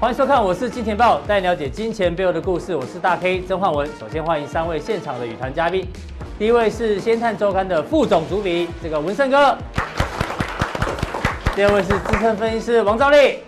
[0.00, 2.74] 欢迎收看，我是金钱豹，带你了解金钱背后的故事。
[2.74, 3.86] 我是大 K 曾焕文。
[3.98, 5.86] 首先欢迎三位现场的与谈嘉宾，
[6.38, 9.58] 第一位是《先探周刊》的副总主笔这个文胜哥，
[11.54, 13.40] 第二位是资深分析师王兆立，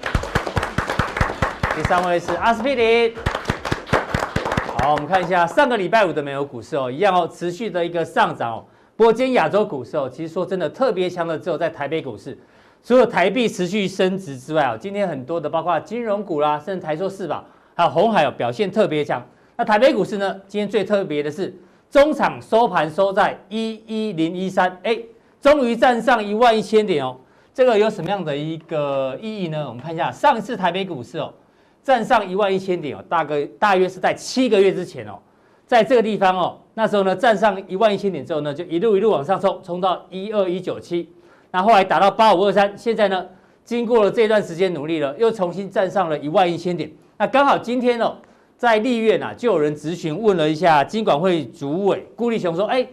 [1.74, 3.14] 第三位是阿司匹林。
[4.76, 8.64] 好，我们看一下上个礼拜五的美国股市哦，一样哦，持续的一个上涨哦。
[8.94, 12.36] 不过今天亚洲股市哦，其实说真的特别强的只有在台北股市。
[12.84, 17.44] 除了台币持续升值之外啊，今天很多的包括金融股啦，甚至台塑四宝，
[17.76, 19.24] 还有红海哦，表现特别强。
[19.56, 21.54] 那台北股市呢，今天最特别的是，
[21.88, 24.98] 中场收盘收在一一零一三，哎，
[25.40, 27.16] 终于站上一万一千点哦。
[27.54, 29.68] 这个有什么样的一个意义呢？
[29.68, 31.32] 我们看一下，上一次台北股市哦，
[31.84, 35.16] 站上一万一千点哦，大概大约是在七个月之前哦，
[35.66, 41.08] 在这个地方哦，那时候呢，站上一万一千点之后呢，就一路一路往上冲，冲到一二一九七。
[41.52, 43.26] 那后来打到八五二三，现在呢，
[43.62, 46.90] 经过了这段时间努力了，又重新站上了一万一千点。
[47.18, 48.16] 那刚好今天哦，
[48.56, 52.86] 在立院啊，就有人咨询问了一下金管会主委顾立雄说：“哎，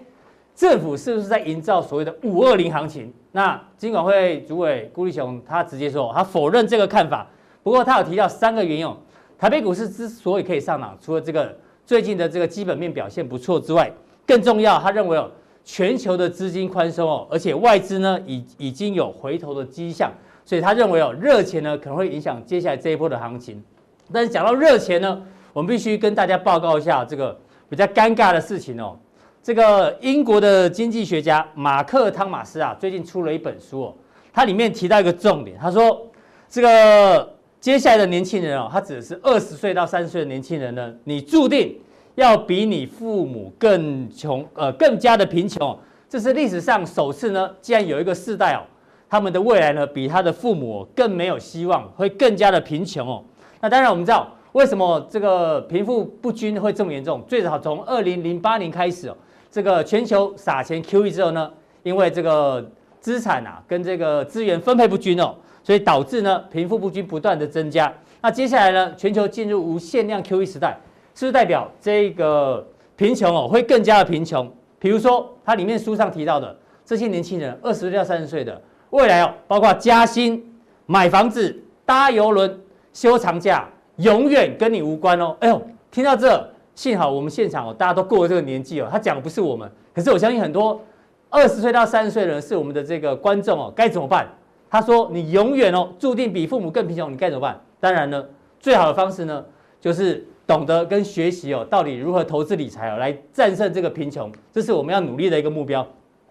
[0.54, 7.26] 政府是不是在营造所谓的五二零行情？”那金管会主委顾立雄他直接说，他否认这个看法。
[7.64, 8.98] 不过他有提到三个原因哦，
[9.38, 13.90] 台北股市之所以可以上涨，除了这个最近的这个基本面表现不错之外，
[14.28, 15.32] 更重要，他认为哦。
[15.72, 20.12] 全球的资金宽松哦，而且外资呢已已经有回头的迹象，
[20.44, 23.64] 所以他认为哦，热钱呢可能会影响接下来这一波的行情。
[24.12, 25.22] 但是讲到热钱呢，
[25.54, 27.40] 我们必须跟大家报告一下这个
[27.70, 28.98] 比较尴尬的事情哦。
[29.44, 33.94] 这个英国的经济学家马克汤马斯啊，最近出了一本书哦，
[34.34, 36.08] 它里面提到一个重点，他说
[36.50, 41.78] 这个接下来的年轻人哦，他指的是二十岁到三十岁的年轻人呢，你注定。
[42.20, 45.78] 要比你父母更穷，呃，更加的贫穷，
[46.10, 47.50] 这是历史上首次呢。
[47.62, 48.62] 既然有一个世代哦，
[49.10, 53.24] 他们的未来呢，比他的父母更没有希望，会更加的贫穷哦。
[53.62, 57.24] 那当然，我们知道为什么这个贫富不均会这么严重。
[57.26, 59.16] 最早从二零零八年开始哦，
[59.50, 61.50] 这个全球撒钱 QE 之后呢，
[61.84, 62.70] 因为这个
[63.00, 67.94] 资产啊跟这个资源分配不均哦，所以导致呢贫富不均不断的增加。
[68.22, 70.78] 那接下来呢，全球进入无限量 QE 时代。
[71.28, 72.66] 是代表这个
[72.96, 74.50] 贫穷哦会更加的贫穷？
[74.78, 80.42] 比如说，它里面书上提到的这些年轻人，二十岁到三十岁的，未来哦，包括加薪、
[80.86, 81.54] 买房子、
[81.86, 82.58] 搭邮轮、
[82.94, 85.36] 休长假，永远跟你无关哦。
[85.42, 88.88] 哎呦，听到这，幸好我们现场哦，大家都过了这个年纪哦。
[88.90, 90.82] 他讲的不是我们，可是我相信很多
[91.30, 94.26] 二十岁到三十岁的人是我们的这个观众哦，该怎么办？
[94.70, 98.24] 他说：“你永远哦，注定比父母更贫穷，你该怎么办？”当然呢，
[98.60, 99.44] 最好的方式呢，
[99.82, 100.26] 就是。
[100.50, 105.88] 懂得跟学习哦，到底如何投资理财哦，来战胜这个贫穷，这是我们要努力的一个目标。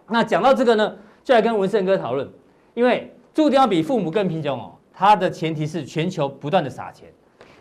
[0.09, 2.29] 那讲到这个呢，就来跟文胜哥讨论，
[2.75, 7.09] 因为注定要比父母更贫穷哦，它的前提是全球不断的撒钱。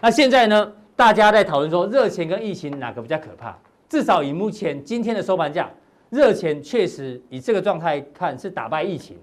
[0.01, 3.55] 那现在呢，大家在讨论说热钱跟疫情哪个比较可怕？
[3.87, 5.69] 至少以目前今天的收盘价，
[6.09, 9.15] 热钱确实以这个状态看是打败疫情。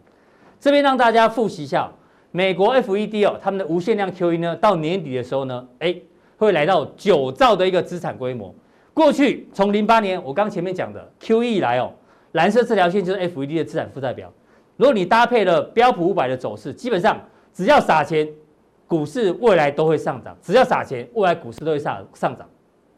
[0.61, 1.91] 这边让大家复习一下，
[2.31, 5.97] 美国 FED 哦，他们的无限量 QE 呢，到年底的时候呢，哎。
[6.45, 8.55] 会来到九兆的一个资产规模。
[8.93, 11.93] 过去从零八年我刚前面讲的 QE 来哦，
[12.33, 14.33] 蓝色这条线就是 FED 的资产负债表。
[14.77, 17.21] 如果你搭配了标普五百的走势，基本上
[17.53, 18.29] 只要撒钱，
[18.87, 22.49] 股市未来都会上涨；只要撒钱，未来股市都会上上涨。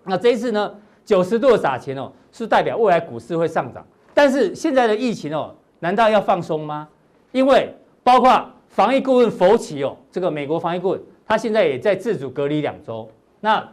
[0.05, 0.75] 那这一次呢，
[1.05, 3.87] 九十度的撒钱哦，是代表未来股市会上涨。
[4.13, 6.89] 但是现在的疫情哦，难道要放松吗？
[7.33, 13.09] 因为包括防疫顾问佛奇哦，这个美国防疫顾问，他现在也在自主隔离两周。
[13.47, 13.65] 那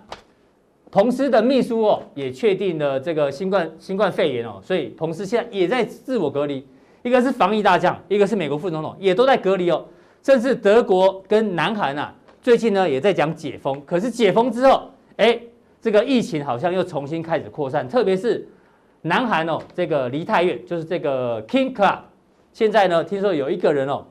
[0.92, 6.64] 彭斯的秘书哦，也确定了这个新冠新冠肺炎哦，所以彭斯现在也在自我隔离。
[7.02, 9.84] 一个是防疫大将，一个是美国副总统，也都在隔离哦。
[10.22, 13.82] 甚至德国跟南韩啊，最近呢也在讲解封。
[13.84, 15.42] 可是解封之后，哎，
[15.82, 17.90] 这个疫情好像又重新开始扩散。
[17.90, 18.48] 特别是
[19.02, 21.98] 南韩哦，这个梨泰院就是这个 King Club，
[22.54, 24.06] 现在呢听说有一个人哦，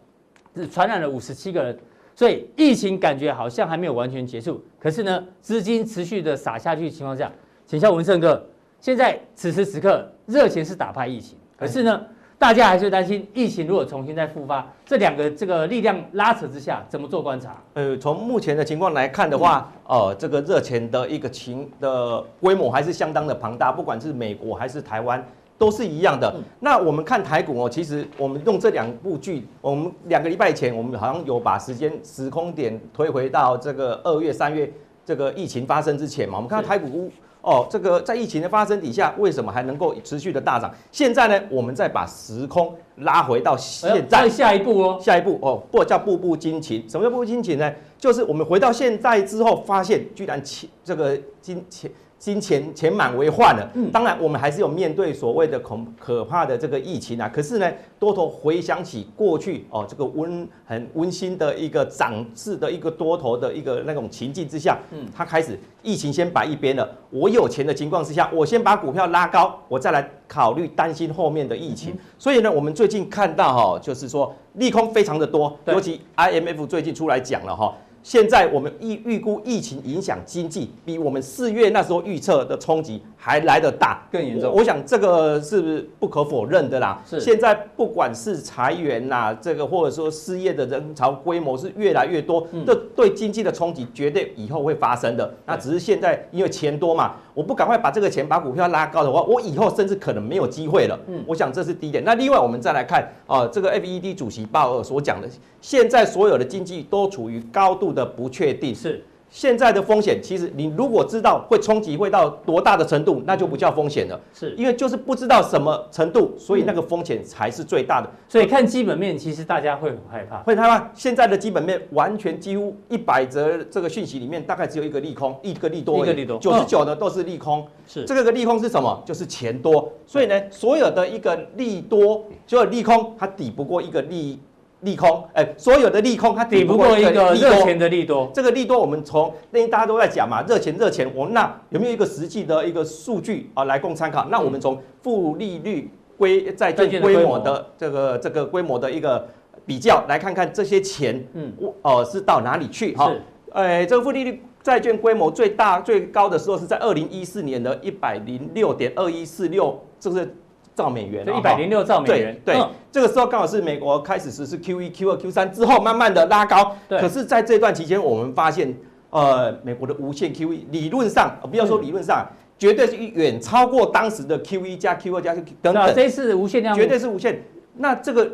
[0.57, 1.79] 是传染了五十七个人。
[2.15, 7.31] 所以疫情感觉好像还没有完全结束，可是呢，资金持续的撒下去的情况下，
[7.67, 8.45] 请教文胜哥，
[8.81, 12.01] 现在此时此刻热钱是打败疫情，可是呢，
[12.39, 17.57] 大家还是担心疫情如果重新再复发，这两个这个力量拉扯之下，怎么做观察？
[17.75, 25.25] 呃，从目前的情况来看的话，呃，这个热钱的一个情的规模还是相当的庞大，不管是美国还是台湾。
[25.63, 26.35] 都是一样的。
[26.59, 34.69] 那我们看台股哦，其实我们用这两部剧，我们两个礼拜前，我们好像有把时间时空点推回到这个二月、三月
[35.05, 36.35] 这个疫情发生之前嘛。
[36.35, 37.09] 我们看到台股
[37.43, 40.69] 哦，这个在疫情的发生底下，为什么还能够持续的大涨？
[40.91, 46.85] 现在呢，我们再把时空拉回到现在，哎、下一步哦，下一步哦，不叫步步惊情。
[46.89, 47.73] 什么叫步步惊情呢？
[47.99, 51.89] 就是我们回到现在之后，发现居然前这个金钱。
[52.23, 57.29] 金钱钱满为患了，嗯，当然我们还是有面对所谓的恐可怕的这个疫情啊。
[57.29, 66.89] 可是呢，多头回想起过去哦，这个温很温馨的一个涨势的一个多头的一个那种情境之下，嗯，他开始疫情先摆一边了。
[67.11, 71.93] 我有钱的情况之下，我先把股票拉高，我再来考虑担心后面的疫情。
[72.21, 77.75] 所以呢，我们最近看到哈，就是说利空非常的多，尤其 IMF 最近出来讲了哈。
[78.03, 84.59] 现在我们预预估疫情影响经济，比我们四月那时候预测的冲击还来得大，更严重我。
[84.59, 87.01] 我想这个是不是不可否认的啦？
[87.09, 87.21] 是。
[87.21, 95.33] 现在不管是裁员呐，这个或者说失业的人潮规模是越来越多，这对经济的冲击绝对以后会发生的。
[95.47, 100.99] 那只是现在因为钱多嘛，我不赶快把这个钱把股票拉高的话，我以后甚至可能没有机会了。
[101.07, 101.23] 嗯。
[101.27, 102.03] 我想这是第一点。
[102.05, 105.29] 那另外我们再来看啊，这个 FED 主席鲍尔所讲的，
[105.61, 109.03] 现在所有的经济都处于高度的不确定是
[109.33, 114.21] 现在的风险，其实你如果知道会冲击会到多大的程度，那就不叫风险了。
[114.35, 118.11] 是因为就是不知道什么程度，所以那个风险才是最大的。
[118.29, 120.91] 所以看基本面，其实大家会很害怕，会害怕。
[120.93, 127.67] 现在的基本面完全几乎一百则这个讯息里面，大概只有一个利空，一个利多，一个利多，九十九的都是利空。
[127.89, 129.03] 是这个的利空是什么？
[129.07, 129.91] 就是钱多。
[130.07, 134.39] 所以呢，所有的一个利多，所有利空，它抵不过一个利。
[134.83, 138.31] 利空，哎、欸，所有的利空它抵不过一个热钱的利多。
[138.35, 141.11] 这个利多，我们从那大家都在讲嘛，热钱热钱。
[141.15, 144.27] 我那有没有一个实际的一个数据啊来供参考？
[144.29, 149.27] 那我们从负利率规债券规模的这个这个规模的一个
[149.65, 151.53] 比较，来看看这些钱，嗯，
[151.83, 152.95] 哦是到哪里去？
[152.97, 153.13] 哈，
[153.53, 160.35] 哎，这个负利率债券规模最大最高的时候是在二零一四年的一百零六点二一四六，这是。
[160.75, 162.41] 兆美元，一百零六兆美元。
[162.45, 166.77] 对，对嗯、这个时候刚好是美国开始实施 Q 一、Q 二、Q 三之后，慢慢的拉高。
[166.89, 167.01] 对。
[167.01, 168.75] 可是，在这段期间，我们发现，
[169.11, 175.95] 呃，美国的无限 QE 理论上，不要说理论上，嗯、绝对是远超过当时的 Q 一加 Q 二加 Q 等等。
[175.95, 177.43] 这次无限量，绝对是无限。
[177.77, 178.31] 那这个。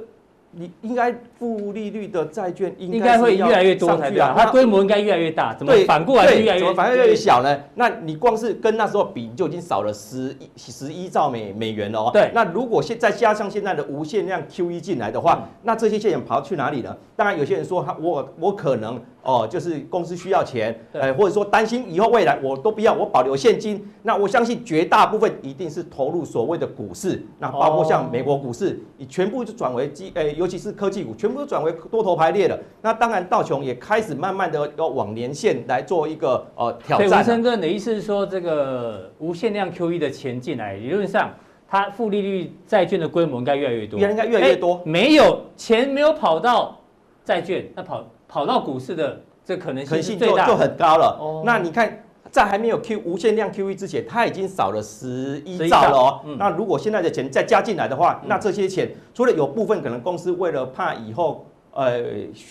[0.50, 7.60] 你应该负利率的债券应该会越来越多才对啊，它规模应该越来越大，怎么反过来越来越怎么反而越来越小呢？
[7.74, 12.10] 那你光是跟那时候比，就已经少了十一十一兆美美元了哦。
[12.12, 16.96] 对，那如果现再加上现在的无限量 QE 进来的话，那这些钱跑去哪里呢？
[17.14, 19.00] 当然有些人说他我我可能。
[19.28, 23.86] 哦，就是公司需要钱，呃，或者说担心以后未来我都不要，我保留现金。
[24.02, 32.58] 那我相信绝大部分一定是投入所谓的股市，那包括像美国股市，你全部就转为基，呃，尤其是科技股，全部都转为多头排列了。
[32.80, 37.06] 那当然道琼也开始慢慢的要往年线来做一个呃挑战。
[37.06, 41.34] 对，吴生哥，你的意思是说，这个无限量 QE 的钱进来，理论上
[41.68, 44.80] 它负利率债券的规模应该越来越多，应该越来越多。
[44.86, 46.80] 没有钱没有跑到
[47.26, 48.02] 债券，那跑。
[48.28, 51.16] 跑到股市的这可能性就就很高了。
[51.18, 56.20] 哦，那你看，在还没有 Q 无限量 QE 之前，它已经少了十一兆了哦。
[56.38, 61.46] 那如果现在的钱再加进来的话，那这些钱除了有部分可能公司为了怕以后。
[61.72, 62.02] 呃，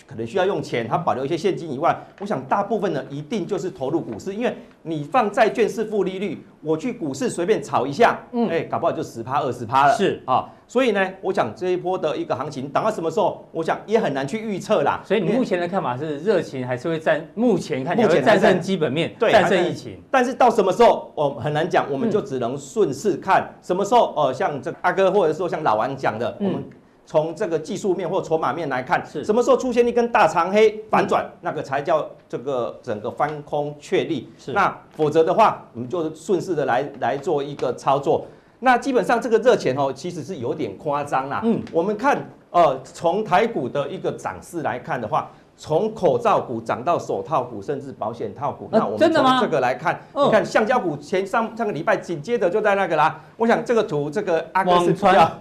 [0.06, 15.02] 可能需要用钱，他保留一些现金以外，我想大部分呢一定就是投入股市，因为你放债券是负利率，我去股市随便炒一下，嗯，哎，搞不好就十趴二十趴了，是啊，所以呢，我想这一波的一个行情，等到什么时候，我想也很难去预测啦。
[15.04, 17.26] 所以你目前的看法是热情还是会在？
[17.36, 20.02] 目前看起来战胜基本面，对，战胜疫情。
[20.10, 24.14] 但是到什么时候，我很难讲，我们就只能顺势看什么时候。
[24.16, 26.64] 呃，像这个阿哥或者说像老王讲的，我们。
[27.08, 34.30] 从这个技术面或筹码面来看，是什么时候出现一根大长黑反转，那个才叫这个整个翻空确立。
[34.38, 38.26] 是，那否则的话，我们就顺势的来来做一个操作。
[38.60, 41.40] 那基本上这个热钱哦，其实是有点夸张啦。
[41.46, 48.68] 嗯，我们看呃，从台股的一个涨势来看的话，从口罩股涨到手套股，甚至保险套股。
[48.70, 53.22] 那我们从这个来看，你看橡胶股前上上个礼拜紧接着就在那个啦。
[53.38, 55.32] 我想这个图，这个阿哥是比较。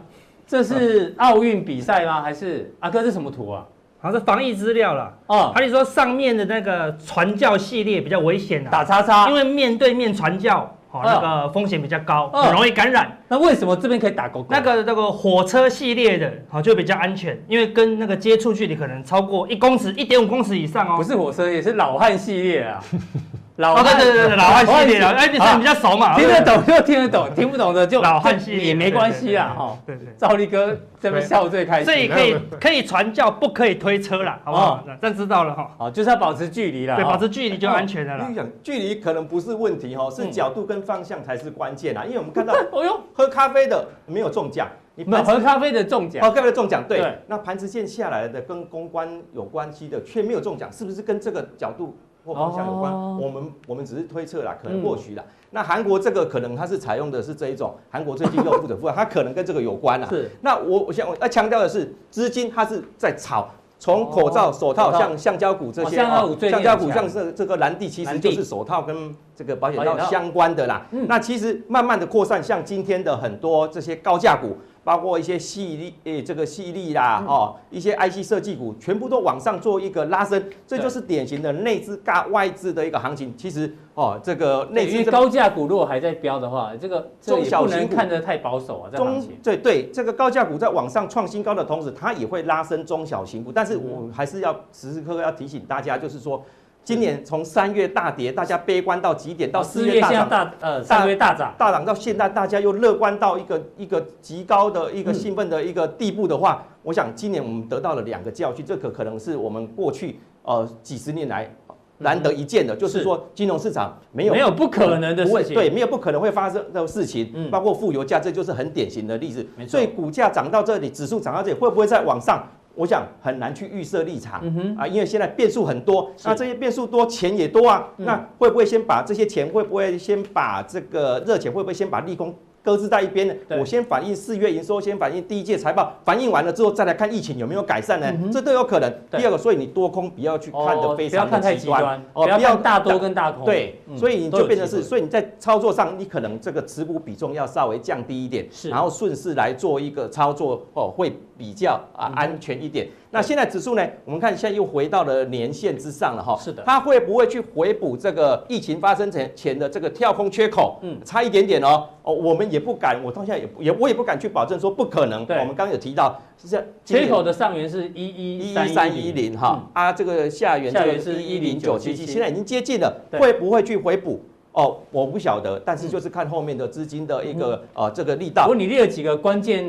[0.46, 2.22] 这是奥运比赛吗？
[2.22, 3.66] 还是阿哥这是什么图啊？
[3.98, 5.12] 好像是防疫资料了。
[5.26, 8.70] 哦，还是说上面的那个传教系列比较危险的？
[8.70, 13.18] 打叉叉，因为面对面传教，哦，那个风险比较高，很容易感染。
[13.26, 14.48] 那为什么这边可以打勾勾？
[14.50, 20.96] 那个那个火车系列的，好就比较安全，因为跟那个接触距离可能超过一公尺、一点五公尺以上哦。
[20.96, 22.80] 不是火车，也是老汉系列啊。
[23.56, 29.78] 老哦，对对对对，老汉系列，哎，你算比较熟嘛，听得懂就听得懂，听不懂的就老汉系列也没关系啦，哈。
[29.86, 31.86] 对对，赵立哥这边笑最开心。
[31.86, 34.84] 所以可以可以传教，不可以推车啦，好不好？
[35.00, 35.70] 这知道了哈。
[35.78, 38.26] 好，就是要保持距离啦，对，保持距离就安全的了。
[38.28, 42.04] 你讲距离可能不是问题哈，是角度跟方向才是关键啊。
[42.04, 47.18] 因为我们看到，哦哟，喝咖啡的没有中奖，你喝咖啡的中奖，喝咖啡的中奖，对。
[47.26, 51.96] 那盘子线下来的跟公关有关系的却没有中奖，是不是跟这个角度？
[52.26, 55.22] 或方向有关，哦、我们我们只是推测啦，可能或许啦。
[55.24, 60.08] 嗯、那韩国这个可能它是采用的是这一种，韩国最近又不得不， 它可能跟这个有关啦。
[60.10, 60.28] 是。
[60.40, 70.84] 那我我想我要强调的是，资金它是在炒，从口罩、手套，像橡胶股这些，橡胶股像是这个蓝地，其实就是手套跟这个保险套相关的啦。
[70.90, 74.56] 嗯、那其实慢慢的扩散，像今天的很多这些高价股。
[74.86, 83.34] 包括一些矽力，诶，这个矽力啦，哦，一些 IC 设计股，全部都往上做一个拉升，这就是典型的内资尬外资的一个行情。
[83.36, 88.96] 其实，哦，这个内资高价股如果还在飙的话，这个中小型股看得太保守啊。
[88.96, 93.50] 中对对，这个高价股在往上创新高的同时，它也会拉升中小型股。
[93.50, 96.40] 但是我还是要时时刻刻要提醒大家，就是说。
[96.86, 111.52] 今年从三月大跌，大家悲观到极点，到四月大涨，大呃三月大涨，大涨到现在，大家又乐观到一个一个极高的一个兴奋的一个地步的话，我想今年我们得到了两个教训，这可可能是我们过去呃几十年来
[111.98, 113.02] 难得一见的，就是。
[113.02, 119.44] 说金融市场没有没有不可能的事情，对，没有不可能会发生的事情，包括负油价，这就是很典型的例子。
[119.66, 122.46] 所以股价涨到这里，指数涨到这里，会不会再往上？
[122.76, 124.40] 我想很难去预设立场
[124.76, 132.34] 啊，因为现在变数很多，那这些变数多，钱也多啊，那会不会先把这些钱，会不会先把这个热钱，会不会先把利空？
[132.66, 133.34] 搁置在一边呢？
[133.60, 138.12] 我先反映四月营收，先反映第一届财报，反映完了之后再来看疫情有没有改善呢？
[138.32, 138.92] 这都有可能。
[139.12, 143.44] 第二个，所以你多空不要去看的非常的极端，哦不要大多跟大空。
[143.44, 152.88] 对，所以你就变成是，所以你在操作上，你可能这个持股比重要稍微降低一点，然后顺势来做一个操作哦，会比较啊安全一点。
[153.16, 153.82] 那现在指数呢？
[154.04, 156.38] 我们看现在又回到了年线之上了哈。
[156.38, 156.62] 是的。
[156.66, 160.78] 它会不会去回补这个疫情发生前前的这个跳空缺口？
[160.82, 161.88] 嗯，差一点点哦。
[162.02, 165.24] 哦，我们也不敢，我到现在也也我也不敢去保证说不可能。
[165.24, 165.38] 对。
[165.38, 166.66] 我们刚刚有提到，是这样。
[166.84, 174.20] 缺口的上缘是一一一三一零哈啊，这个下缘这个是一零九七七，现在已经接近了，会不会去回补？
[174.52, 178.42] 哦，我不晓得，但是就是看后面的资金的一个呃这个力道。
[178.42, 179.64] 不过你列了几个关键。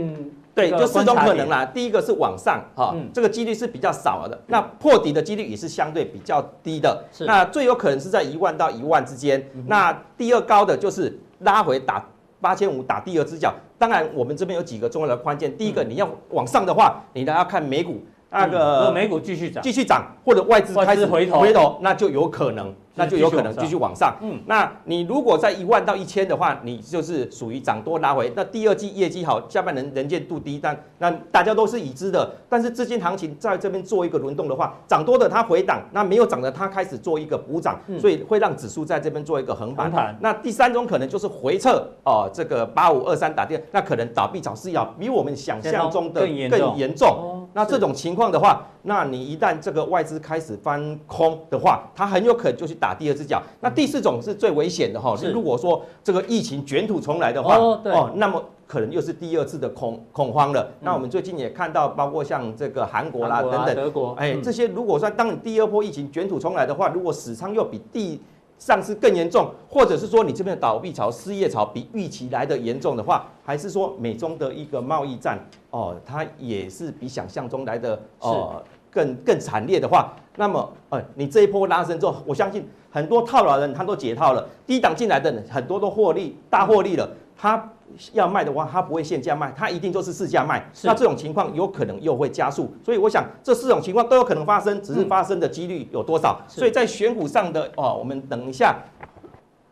[0.58, 1.64] 对，就四种可能啦。
[1.64, 4.36] 第一个是往上，哈，这个几率是比较少的。
[4.48, 7.04] 那破底的几率也是相对比较低的。
[7.20, 9.48] 那最有可能是在一万到一万之间。
[9.68, 12.04] 那第二高的就是拉回打
[12.42, 13.54] 八千五，打第二只脚。
[13.78, 15.56] 当然，我们这边有几个重要的关键。
[15.56, 22.74] 第一个，你要往上的话，你呢要看美股那个美股继续涨，继续涨，或者外资开始回头，回头那就有可能。
[22.98, 24.16] 那就有可能继续往上。
[24.22, 28.32] 嗯，那你如果在一万到一千的话，你就是属于涨多拉回。
[28.36, 32.30] 那第二季业绩好，下半年能见度低，但那大家都是已知的。
[32.50, 40.18] 但是资金行情在这边做一个轮动的话，涨多的它回档，那没有涨的它开始做一个补涨，所以会让指数在这边做一个横盘。
[40.20, 47.48] 那第三种可能就是回撤哦，这个八五二三打跌，那可能倒闭潮是要比我们想象中的更严重。
[47.54, 53.42] 那这种情况的话，那你一旦这个外资开始翻空的话，它很有可能就去打第二只脚。
[53.60, 55.32] 那第四种是最危险的哈，是。
[55.32, 60.70] 如果说这个疫情卷土重来的话，哦，那么可能又是第二次的恐恐慌了。
[60.82, 68.22] 那我们最近也看到，包括像这个韩国啦等等，德国，哎，这些如果说当你第二波疫情卷土重来的话，如果死仓又比第
[68.58, 78.64] 上市更严重，或者是说你这边的倒闭潮、失业潮比预期来的严重的话，还是说美中的一个贸易战哦，它也是比想象中来的哦。
[78.90, 87.08] 更更惨烈的话，那么呃，你这一波拉升之后，我相信很多套牢人他都解套了，低档进来的人很多都获利大获利了。
[87.38, 87.70] 他
[88.13, 90.67] 要卖的话，他不会限价卖，他一定就是市价卖。
[90.84, 96.41] 那这种情况有可能又会加速，所以我想这四种情况都有可能发生，只是发生的几率有多少。
[96.41, 98.75] 嗯、所以在选股上的哦，我们等一下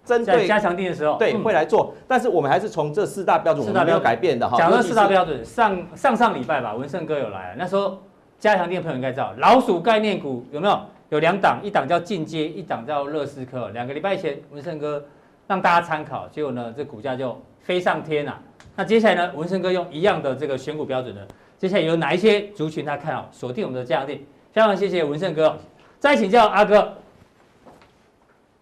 [0.06, 4.56] 针对加强定的时候，对、嗯、会来做，但是我们还是从这四大标准，我们没有改变的哈。
[4.58, 7.98] 讲了四大标准，上上上礼拜吧，文胜哥有来，那时候。
[8.38, 10.78] 加强定的朋友应该知道，老鼠概念股有没有？
[11.08, 13.70] 有两档，一档叫进阶，一档叫乐思科。
[13.70, 15.04] 两个礼拜前，文胜哥
[15.48, 18.40] 让大家参考，结果呢，这股价就飞上天了。
[18.76, 21.22] 那接下来呢，文胜哥用一样的这个选股标准呢，
[21.58, 24.20] 接下来有哪一些族群他看好，锁定我们的加强錠？
[24.52, 25.58] 非常谢谢文胜哥。
[26.00, 26.94] 再请教阿哥，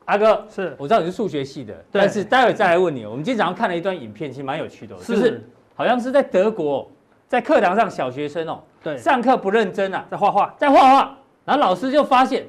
[0.05, 3.05] 阿哥是，我知道你是数学系的，但是待会再来问你。
[3.05, 6.89] 我们今天早上看了一段影片，其实蛮有趣的，是，就是好像是在德国，
[7.27, 8.59] 在课堂上小学生哦。
[8.81, 12.45] 对，上课不认真啊，在画画，在画画，然后老师就发现，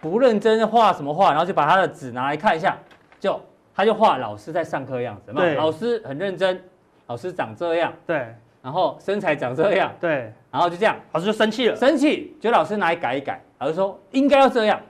[0.00, 2.76] 不认真画什么画，然后就把他的纸拿来看一下，
[3.20, 3.40] 就
[3.76, 6.58] 他就画老师在上课的样子，嘛，老师很认真，
[7.06, 14.80] 老师长这样，对，然后身材长这样，对，然后就这样，老师就生气了，生气，就老师拿来改一改，老师说应该要这样，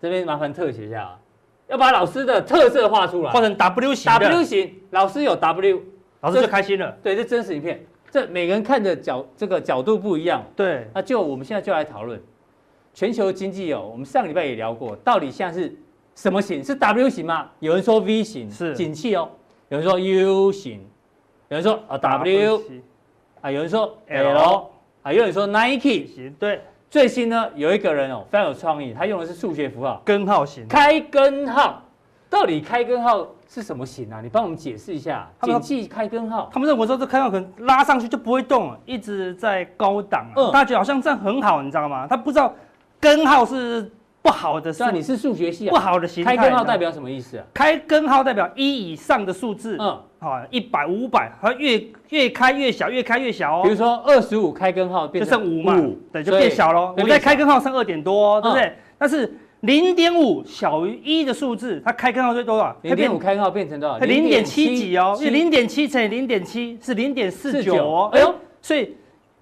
[0.00, 1.18] 这边麻烦特写一下啊，
[1.66, 5.82] 要把老师的特色画出来，画成 W 型，W 型，老师有 W，
[6.20, 7.84] 老师就开心了，对，这真实影片。
[8.08, 12.22] 这每个人看的角这个角度不一样，对，那就我们现在就来讨论。
[12.94, 13.86] 全球经济哦。
[13.92, 15.76] 我们上个礼拜也聊过，到底现在是
[16.16, 16.64] 什么型？
[16.64, 17.46] 是 W 型吗？
[17.60, 19.28] 有人说 V 型是景气哦，
[19.68, 20.80] 有人说 U 型，
[21.48, 22.62] 有人说啊 W，
[23.42, 24.70] 啊有人说 L，
[25.02, 26.34] 啊有人说 Nike 型。
[26.38, 31.82] 对，最新呢有一个人哦非常有创意，他用的是数学符号根号型，开根号。
[32.28, 34.20] 到底开根号是什么型啊？
[34.20, 35.30] 你帮我们解释一下。
[35.42, 40.34] 景气开根号，他们认为说这开根号可能拉上去就不会动了，一直在高档、啊。
[40.34, 42.04] 嗯，大家觉得好像这样很好，你知道吗？
[42.08, 42.52] 他不知道
[42.98, 43.88] 根号是
[44.26, 44.74] 不好的。
[44.78, 46.36] 那你是数学系、啊，不好的形态。
[46.36, 47.44] 开根号代表什么意思啊？
[47.54, 49.76] 开根号代表一以上的数字。
[49.78, 53.62] 嗯，好，一百、五百，它越越开越小，越开越小哦。
[53.62, 55.80] 比如说二十五开根号变成就剩五嘛，
[56.12, 56.94] 对，就变小喽。
[56.96, 58.64] 我在开根号剩二点多、哦，对不对？
[58.66, 59.38] 嗯、但是。
[59.60, 62.76] 零点五小于一的数字，它开根号最多少？
[62.82, 63.98] 零点五开根号变成多少？
[63.98, 68.10] 零点七几哦，因为零点七乘以零点七是零点四九哦。
[68.12, 68.94] 哎呦，所以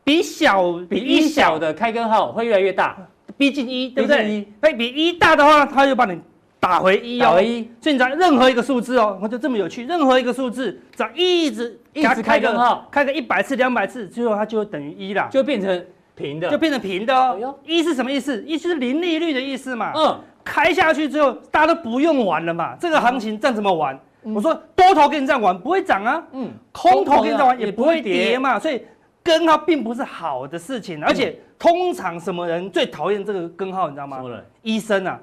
[0.04, 2.96] 比小比一小的开根号会越来越大，
[3.36, 4.46] 逼近一，对不对？
[4.60, 6.18] 哎比一大的话，它就把你
[6.60, 7.24] 打回一哦。
[7.24, 15.84] 打回一，所以你找任何一个数字哦，我就这么有趣，任何一个数字只要一直一直开根号，开个一百次、两百次，最后它就等于一啦，就变成。
[16.16, 17.58] 平的就变成平的哦。
[17.64, 18.40] 一是什么意思？
[18.46, 19.92] 一是零利率的意思嘛。
[19.96, 20.16] 嗯。
[20.44, 22.76] 开下去之后，大家都不用玩了嘛。
[22.78, 23.98] 这个行情这样怎么玩？
[24.22, 26.22] 我说多头跟你这样玩不会涨啊。
[26.30, 26.52] 嗯。
[26.70, 28.60] 空头跟你这样玩也不会跌嘛。
[28.60, 28.80] 所以
[29.24, 33.88] 根号并不是好的事情，而且通常什么人最讨厌这个根号？
[33.88, 34.22] 你知道吗？
[34.62, 35.18] 医生啊，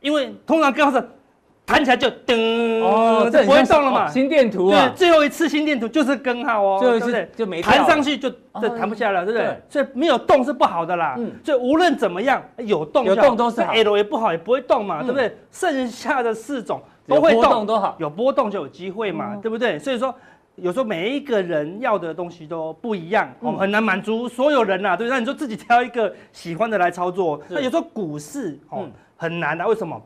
[0.00, 1.04] 因为通常根号是。
[1.68, 4.08] 弹起来就噔哦，这不会动了嘛？
[4.08, 9.60] 心电图啊，最后一次心电图就是根号哦，最后一次就没弹上去就就弹不下来了，对不对？
[9.68, 11.16] 所以没有动是不好的啦。
[11.18, 13.72] 嗯，所以无论怎么样，有动有动都是好。
[13.72, 15.36] L 也不好，也不会动嘛，对不对？
[15.50, 19.76] 剩下的四种都会动都好，有波动就有机会嘛，对不对？
[19.76, 20.14] 所以说
[20.56, 25.10] 有时候每一个人要的东西都不一样，我们很难满足所有人呐，对不对？
[25.10, 30.00] 那你说自己挑一个喜欢的来操作，那有时候股市哦很难啊，为什么？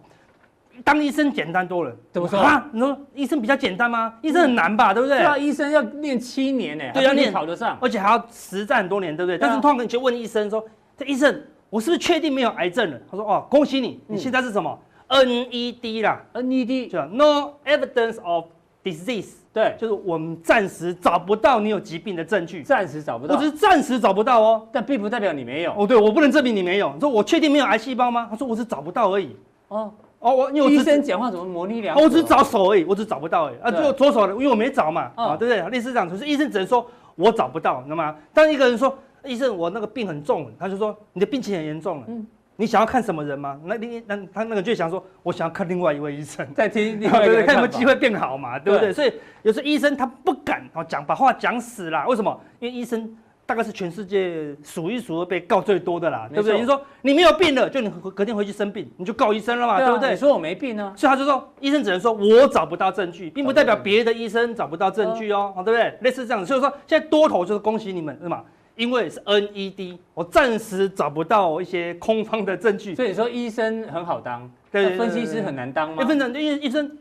[0.82, 2.66] 当医生简单多了，怎么说啊？
[2.72, 4.14] 你说医生比较简单吗？
[4.22, 5.18] 医生很难吧，对不对？
[5.18, 9.36] 对啊，医生要练七年呢，对，要练考得上，而且还要实战很多年，对不对？
[9.36, 10.64] 但是通常你去问医生说
[10.96, 18.46] ：“这医生，我是不是确定没有癌症了？”他说：“哦，恭喜你，你现在是什么？NED 啦，NED 叫 No Evidence of
[18.82, 25.72] Disease，对，就是我们暂时找不到你有疾病的证据，暂时找不到，我只是暂时找不到哦，但并不代表你没有。
[25.76, 26.90] 哦，对，我不能证明你没有。
[26.94, 28.26] 你说我确定没有癌细胞吗？
[28.30, 29.36] 他说我是找不到而已。
[29.68, 29.92] 哦。
[30.20, 32.02] 哦，我因为医生讲话怎么模棱两可？
[32.02, 33.56] 我只是找手而已，我只是找不到而已。
[33.62, 35.70] 啊，就左手的，因为我没找嘛，啊，对不对？
[35.70, 38.14] 类似这样，可是医生只能说我找不到，知道吗？
[38.34, 42.26] 当一个人说医生我那个病很重，他就说你的病情很严重了，嗯，
[42.60, 43.58] 你想要看什么人吗？
[43.64, 48.92] 那你那他那个就想说，我想要看另外一位医生， 再听另外一个， 看有没有机会变好嘛，对不对？
[48.92, 49.10] 所以
[49.42, 52.38] 有时候医生他不敢哦讲把话讲死了，为什么？
[52.58, 53.16] 因为医生。
[53.46, 56.60] 大概是全世界数一数二被告最多的啦，对不对？
[56.60, 60.10] 你说你没有病了，就你隔天回去生病，你就告医生了嘛，对不对？
[60.10, 65.92] 你说我没病啊，所以他就说医生只能说我找不到证据，并不代表别的医生找不到证据哦，对不对？
[66.02, 68.44] 类似这样子，所以说现在多头就是恭喜你们，是吗？
[68.80, 76.04] 因为是 NED，我暂时找不到一些空方的证据，所以你说医生很好当，对，分析师很难当吗？
[76.04, 76.98] 分析医医生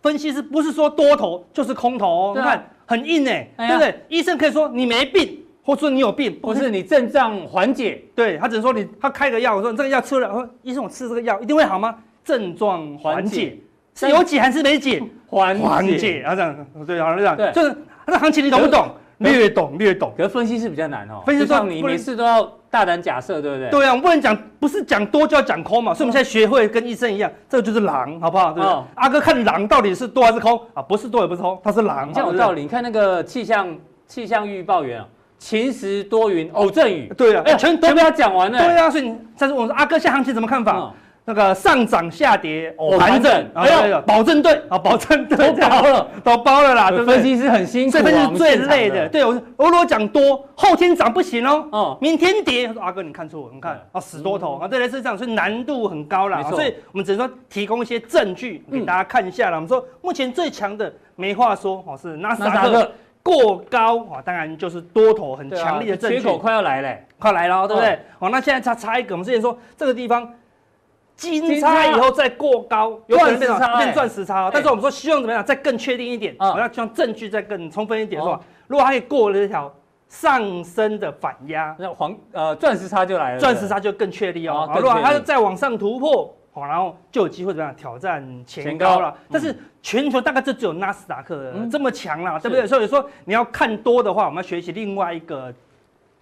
[0.00, 4.00] 分析师不是说多头就是空头哦，你看很硬哎，对不对？
[4.08, 5.42] 医生可以说你没病。
[5.66, 11.98] 或者说你有病，不是你症状缓解，对，他只能说你，他开个药，我说你这个药吃了，我说医生我吃这个药一定会好吗？
[12.24, 13.58] 症状缓解
[13.92, 15.02] 是有解还是没解？
[15.26, 18.88] 缓缓解，然后这样，对，好像这样，就是他的行情你懂不懂？
[19.18, 21.22] 略懂略懂，可是分析是比较难哦。
[21.24, 23.70] 分析师你每次都要大胆假设，对不对？
[23.70, 28.52] 对啊，我不能讲，不是讲多就要讲空嘛，所以我们现在学会跟医生一样，这个就是狼，好不好？
[28.52, 28.84] 对不对？
[28.94, 30.82] 阿哥看狼到底是多还是空啊？
[30.82, 32.12] 不是多也不是空，它是狼。
[32.12, 33.76] 这样有道理，你看那个气象
[34.06, 35.06] 气象预报员啊。
[35.38, 38.58] 晴时多云偶阵雨，对啊，哎，全都被他讲完了。
[38.58, 40.90] 对啊，所以你但是我说阿哥，现在行情怎么看法？
[41.28, 46.88] 那个上涨下跌偶盘整，哎呦，保证对啊，保证对，都包了，都包了啦。
[47.04, 49.08] 分析师很辛苦，分析师最累的。
[49.08, 52.68] 对我，我如果讲多，后天涨不行哦，哦，明天跌。
[52.68, 56.40] 他说阿哥，你看错了，你看啊，死多头啊，这类是这样，所以难度很高啦。
[56.44, 59.56] 所以我们只能说提供一些证据给大家看一下啦。
[59.56, 62.92] 我们说目前最强的没话说哦，是纳斯达克。
[63.20, 67.98] 过高啊，当然就是多头很强力的证据，缺口快要来了，快来了，对不对？
[68.20, 70.32] 哦，那现在差差一个，我们之前说这个地方
[71.16, 74.50] 金叉以后再过高，有可能变成变钻石叉。
[74.52, 78.38] 但是我们说希望怎么样，再更确定一点，我要希望证据再更充分一点，是吧？
[78.66, 79.72] 如果它可以过了这条
[80.08, 84.70] 上升的反压，那黄呃钻石叉就来了，钻石叉就更确立哦。
[84.76, 89.14] 如果它再往上突破，好，然后就有机会怎么样挑战前高了。
[89.30, 92.66] 但是全球大概就只有纳斯达克这么强了，对不对？
[92.66, 95.52] 所以说你要看多的话，我们要学习另外一个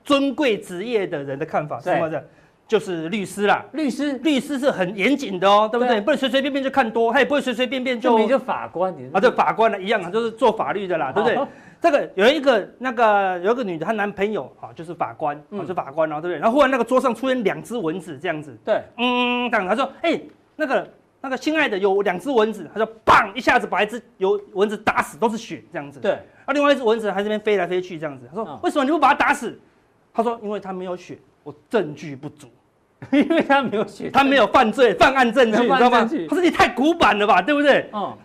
[0.05, 2.25] 尊贵职业的人的看法是什么的？
[2.66, 6.00] 就是律师啦，律师，律师是很严谨的哦，对不对？
[6.00, 8.18] 不能随随便便就看多，他也不会随随便便就。
[8.18, 11.38] 你就法官，你啊，对，法官的一样啊，就是做法律的啦，对不对？
[11.81, 16.38] 这个有一个那个有一个女的，她男朋友啊，就是法官，啊，是法官哦，对不对？
[16.38, 20.18] 然后忽然那个桌上出现两只蚊子，这样子，对，嗯，这样他说，哎，
[20.57, 20.88] 那个
[21.20, 26.12] 那个亲爱的，有两只蚊子，他说，砰，一下子把一只有蚊子打死，都是血，这样子，对。
[26.46, 29.59] 啊，另外一只蚊子还在这边飞来飞去，这样子，他说，为什么你不把它打死？
[30.14, 32.49] 他说，因为它没有血，我证据不足。
[33.13, 36.09] 因为他没有血，他没有犯罪犯案证据，你知道吗？
[36.27, 37.91] 他说你太古板了吧，对不对？
[37.93, 38.17] 嗯，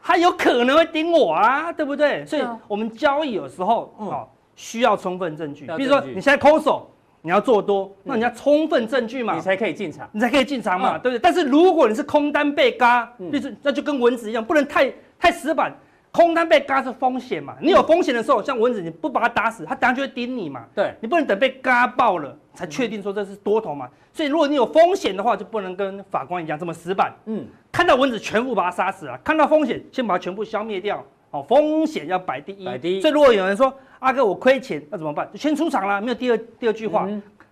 [0.00, 2.24] 他有可能会盯我啊，对不对？
[2.24, 6.88] 所以我们交易有时候哦需要充分证据，比如说你现在空手，
[7.22, 11.20] 你要做多，那你要充分证据嘛，你才可以进场，你才可以进场嘛，对不对？
[11.20, 15.72] 但是如果你是空单被嘎，就是那就跟蚊子一样，不能太太死板。
[16.14, 17.56] 空单被嘎是风险嘛？
[17.60, 20.64] 你有风险的时候，像蚊子，你不把它打死，它当然就会叮你嘛。
[20.72, 23.88] 对，你不能等被嘎爆了才确定说这是多头嘛。
[24.12, 27.12] 所以如果你有风险的话，就不能跟法官一样这么死板。
[27.26, 31.04] 嗯，看到蚊子全部把它杀死了，看到风险先把它全部消灭掉。
[31.32, 32.64] 哦，风险要摆第一。
[32.64, 33.00] 摆第一。
[33.00, 35.28] 所以如果有人说阿哥我亏钱，那怎么办？
[35.32, 37.08] 就先出场了，没有第二第二句话。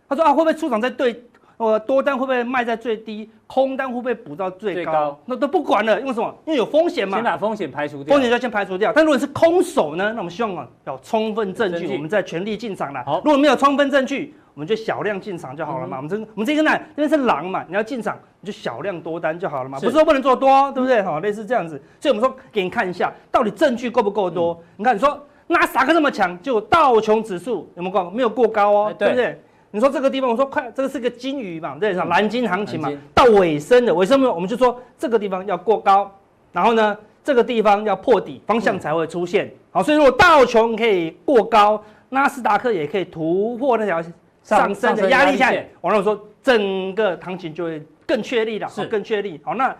[0.09, 1.21] 他说啊，会不会出场再对？
[1.63, 3.31] 我多单会不会卖在最低？
[3.47, 5.17] 空单会不会补到最高？
[5.27, 6.35] 那都不管了，因为什么？
[6.45, 7.19] 因为有风险嘛。
[7.19, 8.13] 先把风险排除掉。
[8.13, 8.93] 风险就要先排除掉。
[8.93, 10.11] 但如果是空手呢？
[10.13, 13.05] 那我们希望啊，有充分证据，我们再全力进场了。
[13.05, 15.99] 好，如果没有充分证据，我们就小量进场就好了嘛。
[15.99, 19.79] 嗯、我们这我们这个呢，因为是狼嘛，你要进场你就小量多单就好了嘛。
[19.79, 21.01] 是不是说不能做多，对不对？
[21.03, 21.81] 好，类似这样子。
[22.01, 24.55] 所以我们说给你看一下，到底证据够不够多？
[24.55, 28.11] 嗯、你看，你说纳斯达克这么强，就道琼指数有没有过？
[28.11, 29.41] 没有过高哦，对不对？
[29.75, 36.15] 你说这个地方，我说快，这个是个金鱼嘛，对，是蓝金行情嘛，到尾声的尾声，我们就说这个地方要过高，
[36.53, 39.47] 然后呢，这个地方要破底，方向才会出现。
[39.47, 44.03] 嗯、好，所以如果道琼可以过高，纳斯达克也可以突破那条
[44.43, 49.41] 上升的压力线，完了我说整个行情就会更确立了，是更确立。
[49.43, 49.75] 好，那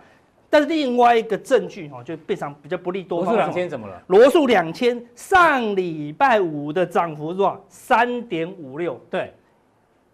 [0.49, 3.21] 但是另外一个证据哦，就非常比较不利多。
[3.21, 4.01] 罗素两千怎么了？
[4.07, 7.63] 罗素两千上礼拜五的涨幅是多少？
[7.69, 8.99] 三点五六。
[9.11, 9.31] 对。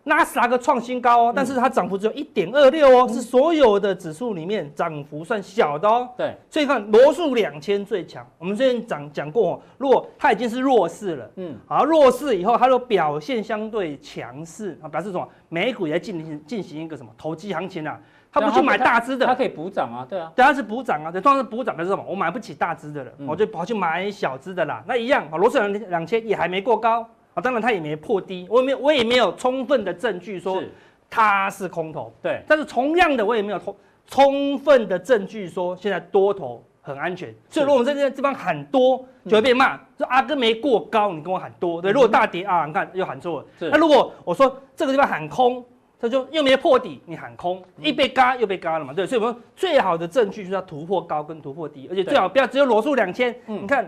[0.06, 6.10] 纳斯达克创新高哦，但是它涨幅只有一点二六哦，是所有的指数里面涨幅算小的哦。
[6.18, 8.26] 对，所以看罗素两千最强。
[8.38, 15.28] 我们之前讲讲过哦，如果它已经是弱势了，嗯，好，弱势以后它的表现相对强势啊，表示什么？
[15.50, 18.00] 美股也在进行进行一个什么投机行情啊？
[18.32, 22.04] 它不去买大只的，它可以补涨啊，对啊，对，它是补涨啊，对，当然是补涨，表示什么？
[22.08, 24.84] 我买不起大只的了，我就跑去买小只的啦。
[24.88, 27.08] 那一样啊，罗素两两千也还没过高。
[27.36, 30.62] 啊，当然它也没破低，我也没有，我也没有充分的证据说
[31.10, 32.42] 它是空头，对。
[32.48, 33.76] 但是同样的，我也没有充
[34.08, 37.34] 充分的证据说现在多头很安全。
[37.50, 41.92] 所以如果我们在这地方喊多，就会被骂，说阿哥没过高，你跟我喊多，对。
[41.92, 43.46] 如果大跌啊，你看又喊错了。
[43.60, 45.64] 那如果我说这个地方喊空，
[46.00, 49.06] 他就又没破底，你喊空，一被嘎又被嘎了嘛，对。
[49.06, 53.88] 所以我们最好的证据就是要突破高跟突破低，而且最好不要只有罗素两千，你看。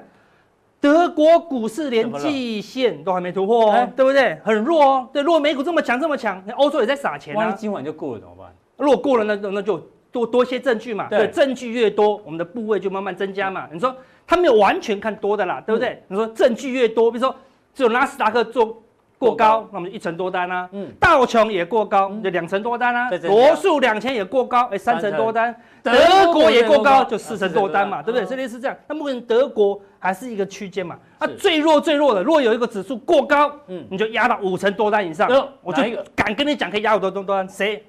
[0.82, 4.36] 德国股市连季线都还没突破哦，对不对？
[4.44, 5.10] 很弱哦。
[5.14, 7.38] 对，如果美股这么强这么强，欧洲也在撒钱啊。
[7.38, 8.52] 万一今晚就过了怎么办？
[8.78, 9.80] 如果过了，那那就
[10.12, 11.08] 多多些证据嘛。
[11.08, 13.70] 对，证据越多，我们的部位就慢慢增加嘛。
[13.72, 16.02] 你说他没有完全看多的啦，对不对？
[16.08, 17.36] 你说证据越多，比如说
[17.76, 18.81] 只有纳斯达克做
[19.22, 20.68] 过高，那我们就一成多单啊。
[20.72, 20.92] 嗯。
[21.00, 23.10] 道琼也过高，就两成多单啊。
[23.24, 25.56] 罗素两千也过高，哎，三成多单。
[25.84, 25.92] 德
[26.34, 28.26] 国也过高，就四成多单嘛，对不对？
[28.26, 28.76] 这类是这样。
[28.88, 29.80] 那目前德国。
[30.04, 35.30] 还是一个区间嘛，它最弱最弱的，如果有一个指数过高，嗯，你就压到五成多单以上，
[35.62, 35.84] 我就
[36.16, 37.48] 敢跟你讲，可以压五成多单。
[37.48, 37.86] 谁？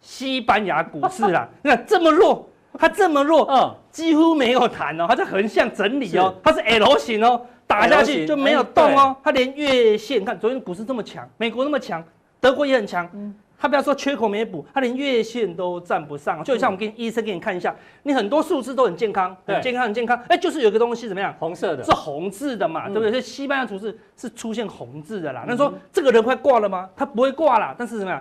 [0.00, 12.02] 西班牙股市啦， 你看这么弱，它这么弱，嗯，几乎没有弹哦，它在横向整理哦，它是 L 型哦，打下去就没有动哦，它连月线，看昨天股市这么强，美国那么强，
[12.40, 13.34] 德国也很强，嗯。
[13.62, 21.32] 他不要说缺口没补，他连月线都站不上，就像我们给医生给你看一下，你很多数字都很健康，很健康，很健康，哎，就是有个东西怎么样？
[21.38, 23.10] 红色的，是红字的嘛，对不对？
[23.12, 25.44] 所以西班牙股市是出现红字的啦。
[25.46, 26.90] 那说这个人快挂了吗？
[26.96, 28.20] 他不会挂啦，但是怎么样？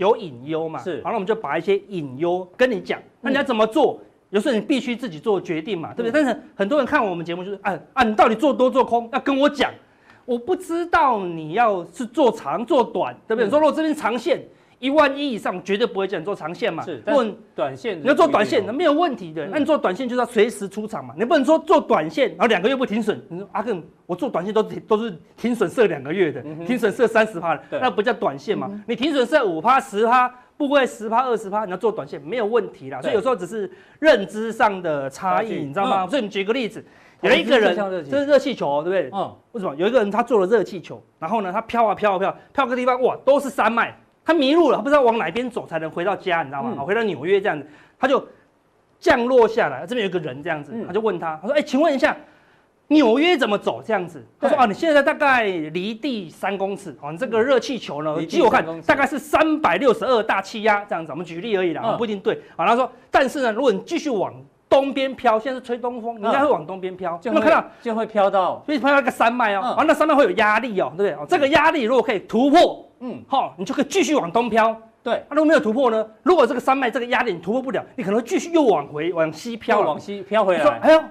[0.00, 0.78] 有隐忧嘛？
[0.80, 1.02] 是。
[1.04, 4.00] 好那，我们就把一些隐忧跟你讲，那你要怎么做？
[4.30, 6.12] 有时候你必须自己做决定嘛，对不对？
[6.12, 9.08] 但是很多人看我们节目就是，啊啊，你到底做多做空？
[9.12, 9.70] 要跟我讲，
[10.24, 13.44] 我不知道你要是做长做短，对不对？
[13.44, 14.42] 你说如果这边长线。
[14.80, 16.82] 一万一以上绝对不会叫你做长线嘛。
[16.82, 17.14] 是，但
[17.54, 19.46] 短线你要做短线，那没有问题的。
[19.46, 23.22] 那你做短线就是要随时出场嘛，你不能说做短线然后两个月不停损。
[23.28, 28.70] 你说阿哥，我做短线都都是停损设两个月的，停损设三十趴的，那不叫短线嘛？
[28.88, 33.02] 你停损设五趴十趴，不会十趴二十趴，你要做短线没有问题啦。
[33.02, 36.06] 所以有时候只是认知上的差异，你知道吗？
[36.06, 36.82] 所以你举个例子，
[37.20, 37.76] 有一个人
[38.08, 39.18] 这是热气球，对不对？
[39.18, 39.36] 嗯。
[39.52, 39.74] 为什么？
[39.76, 43.94] 有一个人他做了热气球，然后呢，他飘啊飘啊飘，飘个地方哇，都是山脉。
[44.30, 46.72] 他迷路了，他不知道往哪边走才能回到家，你知道吗？
[46.76, 47.66] 嗯、回到纽约这样子，
[47.98, 48.24] 他就
[49.00, 52.16] 降落下来，这边有个人这样子，他就问他，他说：“哎、欸，请问一下，
[52.86, 64.32] 纽约怎么走？”这样子，他说：“啊，你现在大概离地三公尺，哦，你这个热气球呢，据我看大概是三百六十二大气压这样子，我们举例而已啦，嗯、不一定对。”好，他说：“但是呢，如果你继续往
[64.68, 67.64] 东边飘，现在是吹东风，你应该会往东边飘，有没有看到？
[67.82, 71.12] 就会飘到，所以飘到一个山脉哦，啊、嗯，那山脉会有压力哦，对不对？
[71.12, 76.06] 哦，这个压力如果可以突破，嗯，好，你就可以继续往东飘。”对，那如果没有突破呢？
[76.22, 80.62] 如果这个山脉这个压力你突破不了，你可能继续又往回往西飘，往西飘回来。
[80.62, 81.02] 说，哎呦，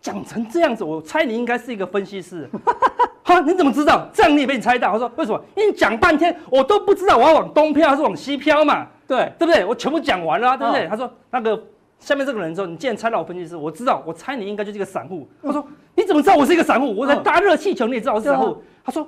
[0.00, 2.48] 讲成这样子，我猜你应该是一个分析师。
[3.24, 4.08] 哈，你怎么知道？
[4.12, 4.92] 这样你也被你猜到？
[4.92, 5.44] 他说为什么？
[5.56, 8.86] 因为你讲半天，我都不知道我要往东飘还是往西飘嘛。
[9.08, 9.64] 对，对不对？
[9.64, 10.84] 我全部讲完了，啊，对不对？
[10.84, 11.60] 哦、他说那个
[11.98, 15.28] 下面这个人说，你既然猜到我分析师，我知道，我猜你应该就是一个散户。
[15.42, 15.66] 他说
[15.96, 16.94] 你怎么知道我是一个散户？
[16.94, 18.62] 我在搭热气球，你也知道我是散户。
[18.84, 19.04] 他说。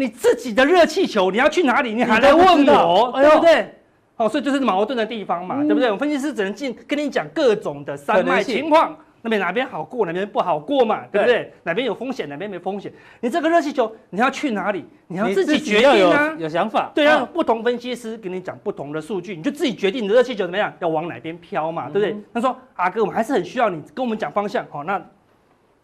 [0.00, 1.92] 你自己的热气球，你要去哪里？
[1.92, 3.74] 你还来问我，对不对？
[4.16, 5.90] 哦，所以就是矛盾的地方嘛，对不对？
[5.90, 11.52] 我分析师只能进跟你讲各种的山脉情况，那边哪边好过，哪边不好过嘛，对不对？
[11.64, 12.92] 哪边有风险，哪边没风险？
[13.20, 14.84] 你这个热气球你要去哪里？
[15.08, 16.92] 你要自己决定啊，有想法。
[16.94, 22.16] 对啊，不同分析师跟你讲不同的数据，你就自己决定你的热气球怎么样，要往哪边飘嘛，对不对？
[22.32, 24.64] 他说阿哥，我们还是很需要你跟我们讲方向。
[24.70, 25.04] 好，那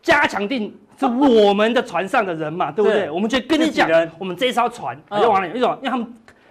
[0.05, 0.73] 加强定。
[0.97, 3.11] 是我们的船上的人嘛，对不对？
[3.11, 5.53] 我们就跟你讲，我们这艘船就往哪？
[5.53, 5.77] 为什么？
[5.83, 6.07] 因为他们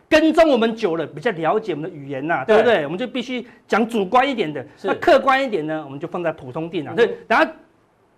[0.10, 2.84] 跟踪我们久了，比较了解我们的语言呐，对不对？
[2.84, 6.94] 我们就必须讲主观一点的，那客观一点呢，我们就放在普通定啊。
[6.94, 7.50] 对，然后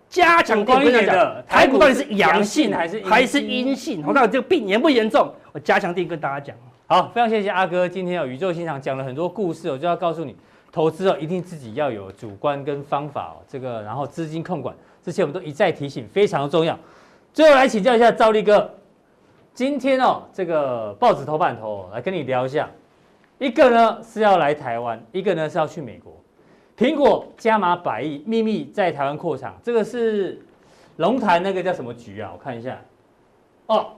[0.08, 4.02] 加强錠一点的，台股到底是阳性还是还是阴性？
[4.04, 5.32] 我到底这个病严不严重？
[5.52, 6.56] 我加强定跟大家讲。
[6.88, 10.34] 好，非常谢谢阿哥，今天有宇宙现场讲了很多故事，我就要告诉你，
[10.72, 14.74] 投资哦，一定自己要有主观跟方法哦，这个然后资金控管。
[15.06, 16.76] 之前我们都一再提醒，非常重要。
[17.32, 18.68] 最后来请教一下赵力哥，
[19.54, 22.68] 今天哦，这个报纸头版头来跟你聊一下，
[23.38, 26.12] 一个呢是要来台湾，一个呢是要去美国。
[26.76, 30.44] 苹果加码百亿，秘密在台湾扩厂，这个是
[30.96, 32.32] 龙潭那个叫什么局啊？
[32.32, 32.76] 我看一下，
[33.66, 33.92] 哦，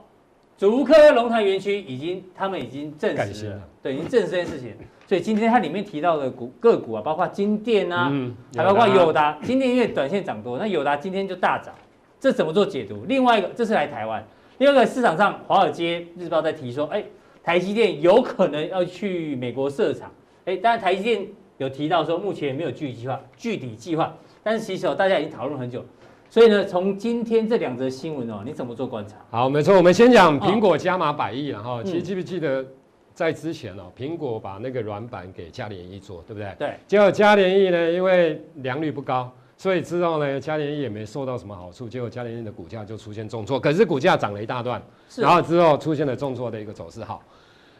[0.59, 4.75] 竹科龙潭园区已经他们已经证实了，对，已经证实这件事情。
[5.07, 9.39] 所以今天它里面提到的股个股啊，包括金电啊，嗯、还包括友达。
[9.41, 11.73] 金电因为短线涨多，那友达今天就大涨，
[12.19, 13.05] 这怎么做解读？
[13.07, 14.21] 另外一个，这是来台湾。
[14.57, 17.01] 另外一个市场上，华尔街日报在提说，哎，
[17.41, 20.11] 台积电有可能要去美国设厂。
[20.43, 21.25] 哎，当然台积电
[21.57, 24.13] 有提到说，目前没有具体计划，具体计划。
[24.43, 25.85] 但是其实大家已经讨论很久。
[26.29, 29.15] 所以呢，从今天这两则新闻哦，你怎么做观察？
[29.31, 32.65] 好，没错，我们先讲苹果加码百亿，然后其实记不记得？
[33.11, 36.55] 在之前哦，苹果把那个软板给嘉联益做，对不对？
[36.57, 36.73] 对。
[36.87, 41.89] 结果嘉联益呢，因为良率不高，所以之后呢，嘉联益也没受到什么好处。
[41.89, 44.81] 结果嘉联益的股价就出现重挫，可是股价涨了一大段，
[45.17, 47.03] 然后之后出现了重挫的一个走势。
[47.03, 47.21] 好，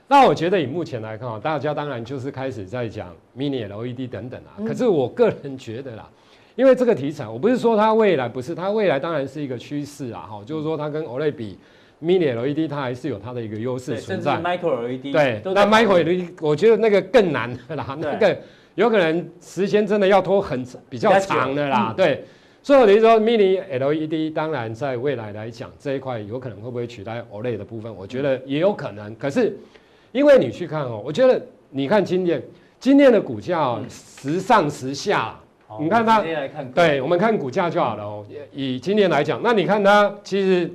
[0.09, 4.57] 那我觉得以目前来看啊，大家当然就是开始在讲 Mini LED 等等啊。
[4.57, 6.09] 嗯、可是我个人觉得啦，
[6.60, 10.28] 因为这个题材，我不是说它未来不是，它未来当然是一个趋势啊。
[10.30, 11.58] 哈，就是说它跟 OLED 比。
[12.02, 18.38] Mini LED 它还是有它的一个优势存在，Micro LED 对，那 Micro LED 我觉得那个更难的啦，那个
[18.76, 22.24] 有可能时间真的要拖很比较长的啦，对，
[22.63, 29.54] 所以我等于说 Mini LED 当然在未来来讲这一块有可能会不会取代 OLED 的部分，我觉得也有可能，可是
[30.13, 32.41] 因为你去看哦，我觉得你看今天
[32.80, 35.38] 今天的股价时上时下，
[35.79, 36.23] 你看它，
[36.73, 40.71] 对，我们看股价就好了哦，以今年来讲，那你看它其实。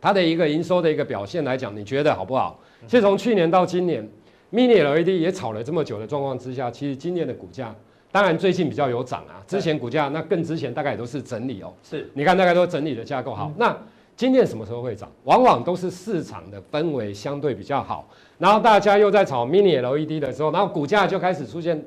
[0.00, 2.60] 它的一个营收的一个表现来讲，你觉得好不好？
[2.86, 4.06] 其实从去年到今年
[4.52, 7.74] ，Mini LED 也炒了这么久的状况之下，其实今年的股价，
[8.12, 9.40] 当然最近比较有涨啊。
[9.46, 11.72] 之前股价那更之前大概也都是整理哦。
[11.82, 13.50] 是，你看大概都整理的架构好。
[13.56, 13.74] 那
[14.14, 15.10] 今年什么时候会涨？
[15.22, 21.82] 往往都是市场的氛围相对比较好，然后大家又在炒 Mini LED 的时候，然后股价就开始出现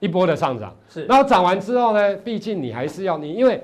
[0.00, 0.74] 一波的上涨。
[0.88, 3.62] 是，然后涨完之后呢，毕竟你还是要你因为。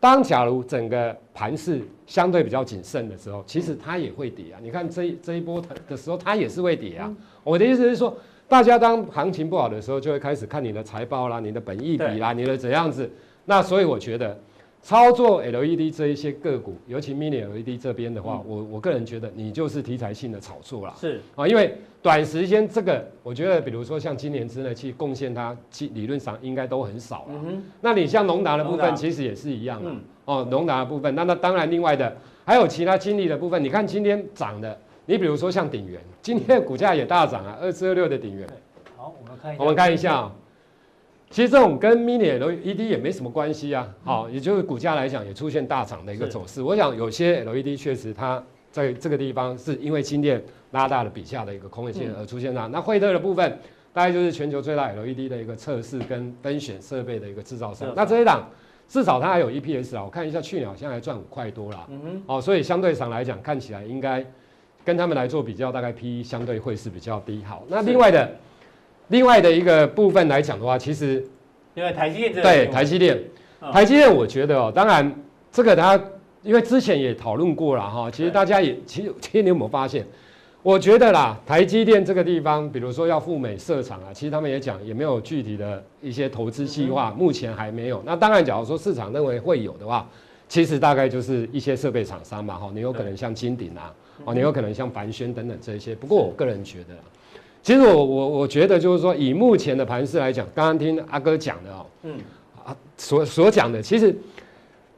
[0.00, 4.60] 当假如整个盘势相对比较谨慎的时候，其实它也会跌啊。
[4.62, 7.10] 你看这这一波的时候，它也是会跌啊。
[7.42, 8.14] 我的意思是说，
[8.46, 13.10] 大家当行情不好的时候，就会开始看你的财报啦、你的本益比啦、你的怎样子。
[13.46, 14.38] 那所以我觉得，
[14.84, 20.92] 操作 LED 这一些个股，尤其 Mini LED 这边的话，嗯、我我个人觉得你就是题材性的炒作啦。
[20.94, 27.40] 是啊，因为短时间这个，我觉得比如说像今年之内去贡献它，其理论上应该都很少了。
[27.46, 29.88] 嗯，那你像隆达的部分，其实也是一样的。
[29.88, 38.46] 嗯、哦，隆达的部分，那那当然另外的还有其他精力的部分，你看今天涨的，你比如说像鼎元，今天的股价也大涨啊，二四二六的鼎元。
[38.98, 39.62] 好，我们看一下。
[39.62, 40.30] 我们看一下。
[41.30, 46.62] 其实这种跟 Mini LED 也没什么关系啊，好，也就是股价来讲也出现大涨的一个走势。
[46.62, 52.68] 我想有些 LED 确实它在这个地方是因为晶电拉大了比下的一个空间而出现的。
[52.68, 53.58] 那惠特的部分
[53.92, 57.92] 大概就是全球最大 LED 的一个测试跟分选设备的一个制造商。
[57.96, 58.48] 那这一档
[58.86, 61.84] 至少它还有 EPS 啊，我看一下去年好像还赚五块多啦。
[61.88, 64.24] 嗯哼，哦，所以相对上来讲看起来应该
[64.84, 67.42] 跟他们来做比较，大概 PE 相对会是比较低。
[67.44, 68.30] 好，那另外的。
[69.08, 71.24] 另外的一个部分来讲的话，其实
[71.74, 73.22] 因为台积电对台积电，
[73.72, 75.14] 台积电我觉得哦，当然
[75.52, 76.00] 这个它
[76.42, 80.06] 因为之前也讨论过了哈，其实大家也其实其实你有没有发现？
[80.62, 88.02] 我觉得啦，台积电这个地方，比如说要赴美设厂啊，其实他们也讲也没有具体的一些投资计划，目前还没有。
[88.06, 90.08] 那当然，假如说市场认为会有的话，
[90.48, 93.92] 其实大概就是一些设备厂商嘛哈，你有可能像金鼎啊，
[94.24, 95.94] 哦，你有可能像凡轩等等这些。
[95.94, 96.94] 不过我个人觉得。
[97.64, 102.14] 其实我我我觉得就是说，以目前的盘势来讲，刚刚听阿哥讲的哦，嗯，
[102.62, 104.14] 啊所所讲的，其实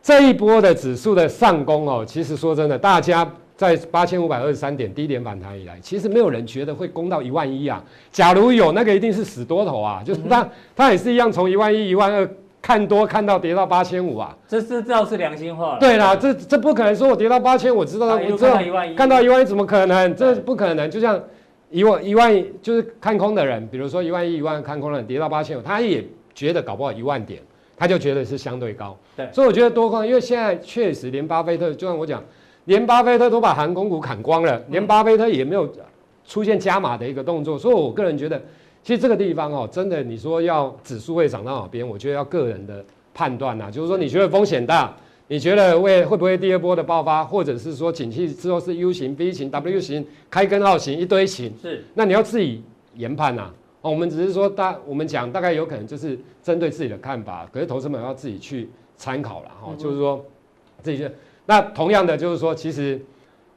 [0.03, 3.25] 这一波的指数的上攻哦，其实说真的，大家
[3.57, 7.81] 在八千五百二十三点低点反弹以来，其实没有人觉得会攻到一万一啊。
[8.11, 12.29] 假如有那个，一定是死多头啊，就是他他也是一样从一万一、一万二
[12.61, 14.37] 看多看到跌到八千五啊。
[14.49, 15.79] 这是这是良心话。
[15.79, 18.55] 对啦，这这不可能说我跌到八千，我知道我知道
[18.97, 20.17] 看到一万一怎么可能？
[20.17, 21.23] 这不可能，就像。
[21.77, 26.03] 一万一万就是看空的人，比如说一万一一万看空的人跌到八千五，他也
[26.35, 27.43] 觉得搞不好一万点，
[27.77, 28.97] 他就觉得是相对高。
[29.15, 32.25] 对，所以我觉得多空，因为现在确实连巴菲特，就像我讲，
[32.65, 35.71] 连巴菲特都把航空股砍光了，连巴菲特也没有
[36.27, 38.41] 出现加码的一个动作，所以我个人觉得，
[38.83, 44.97] 其实这个地方哦，真的你说要指数会涨到哪边，我觉得要个人的判断呐，就是说你觉得风险大。
[45.29, 51.53] 你觉得会会不会第二波的爆发，或者是说景气之后是 U 型、V 型、W 型、开根号型一堆型？
[51.61, 52.63] 是，那你要自己
[52.95, 53.51] 研判呐。
[53.83, 59.75] 哦，我们只是说大，我们讲大概有可能就是针对自己的看法，可是投资们要自己去参考了哈。
[59.77, 60.25] 就是说，
[60.83, 61.05] 自己就
[61.47, 63.01] 那同样的就是说，其实。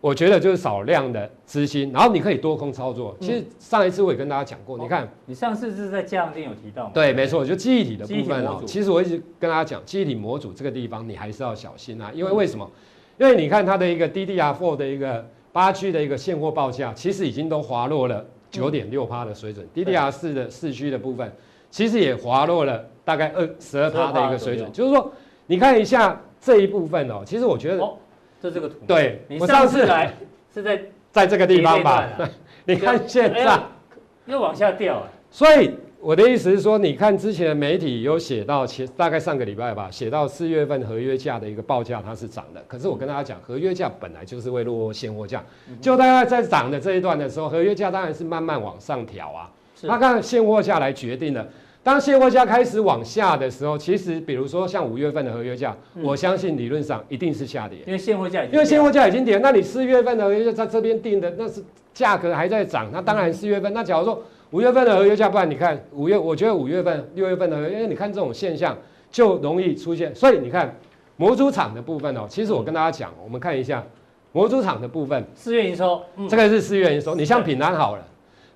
[0.02, 3.18] 我觉得就是少量的资金，然后你可以多空操作。
[3.20, 6.92] 其实上一次我也跟大家讲过，你看，你上次是在加强錠有提到吗？
[6.94, 8.64] 对，没错，就记忆体的部分哦。
[8.66, 12.70] 其实我一直跟大家讲，记忆体模组这个地方你还是要小心啊，因为为什么？
[13.18, 21.30] 因为你看它的一个 DDR4 的一个八 G 的一个现货报价，其实已经都滑落了九点六趴的水准，DDR4 的四 G 的部分，
[21.70, 24.72] 其实也滑落了大概二十二趴的一个水准。
[24.72, 25.12] 就是说，
[25.46, 27.86] 你看一下这一部分哦，其实我觉得。
[28.42, 30.14] 这这个图，对，你上次来
[30.54, 32.08] 是在 在这个地方吧？
[32.66, 33.60] 你看现在
[34.26, 42.64] 又往下掉，所以我的意思是说，你看之前的媒体有写到，前大概上个礼拜吧，写到四月份合约价的一个报价它是涨的。
[42.68, 45.44] 可是我跟大家讲，合约价本来就是会落现货价，
[45.82, 49.52] 就大概在涨的这一段的时候，合约价当然是慢慢往上调啊，
[49.88, 51.48] 它看现货价来决定的。
[51.90, 63.74] 当现货价开始往下的时候，其实比如说像五月份的合约价，嗯、我相信理论上一定是下跌，因为现货价因为现货价已经跌，那你四月份的合约价在这边定的，那是价格还在涨，那当然四月份。
[63.74, 64.22] 那假如说
[64.52, 68.78] 五月份的合约价，不然你看五月，我觉得五月份、六月份的合约，因为你看这种现象
[69.10, 70.14] 就容易出现。
[70.14, 70.78] 所以你看
[71.18, 73.84] 模组厂的部分哦，其实我跟大家讲，我们看一下
[74.32, 78.06] 模组厂的部分，四月营收，嗯、这个是四月营收，你像品安好了。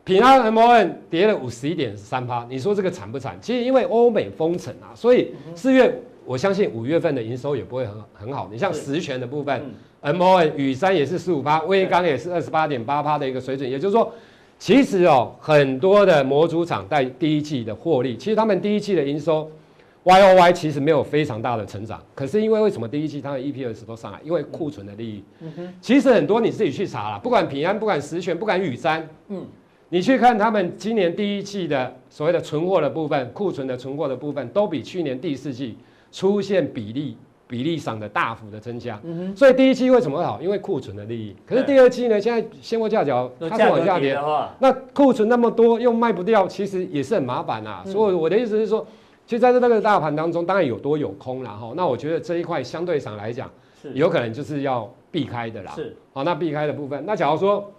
[0.05, 3.37] 平安 MON 跌了五十一点三趴，你说这个惨不惨？
[3.41, 8.49] 其实因为欧美封城啊，所以四月我相信五月份的营收也不会很很好。
[8.51, 13.69] 你像十銓的部分，MON 雨山也是十五趴，威刚也是二十八点八趴的一个水准。
[13.69, 14.11] 也就是说，
[14.59, 19.49] 其实哦，很多的模组厂在第一季的获利，其实他们第一季的营收
[20.03, 22.03] YOY 其实没有非常大的成长。
[22.13, 24.19] 可是因为为什么第一季它的 EPS 都上来？
[24.21, 25.23] 因为库存的利益。
[25.79, 29.45] 其实很多你自己去查啦，不管平安，不管十銓，不管雨山，嗯。
[29.93, 35.77] 你去看他们今年第一季的所谓的存货的部分，库存的存货的部分，都比去年第四季
[36.11, 37.15] 出现比例
[37.47, 38.99] 比例上的大幅的增加。
[39.35, 40.41] 所以第一季为什么会好？
[40.41, 41.35] 因为库存的利益。
[41.45, 42.19] 可是第二季呢？
[42.19, 44.19] 现在现货价格它是往下跌，
[44.57, 47.83] 那库存那么多又卖不掉，其实也是很麻烦啊。
[47.85, 48.83] 所以我的意思是说，
[49.27, 51.71] 其实在这个大盘当中，当然有多有空了哈。
[51.75, 53.47] 那我觉得这一块相对上来讲，
[53.93, 55.71] 有可能就是要避开的啦。
[55.75, 55.95] 是。
[56.13, 57.71] 好，那避开的部分，那假如说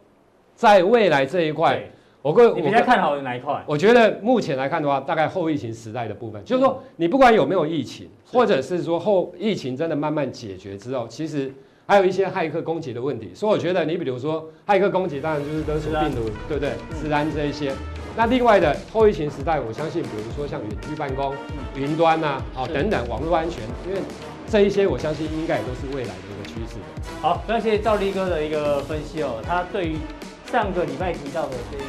[0.55, 1.85] 在未来这一块。
[2.25, 3.63] 我个你比较看好哪一块？
[3.67, 11.53] 我觉得目前来看的话，大概后疫情时代的部分，就是说你不管有没有疫情，或者是说后疫情真的慢慢解决之后，其实
[11.87, 13.33] 还有一些骇客攻击的问题。
[13.35, 16.73] 所以我觉得你比如说骇客攻击，当然就是勒索病毒，对不对？
[16.95, 17.71] 资安这一些。
[18.17, 21.35] 那另外的后疫情时代，我相信比如说像远距办公、
[21.77, 24.01] 云端呐，好等等，网络安全，因为
[24.49, 26.79] 这一些我相信应该也都是未来的一个趋势。
[27.21, 29.99] 好，非常谢谢赵立哥的一个分析哦，他对于。
[30.55, 31.85] 上个礼拜提到的这个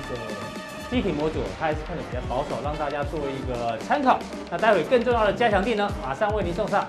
[0.90, 4.18] 机体模组，它还是看的比较保守，让大家做一个参考。
[4.50, 6.84] 那待会更重要的加强地呢，马上为您送上。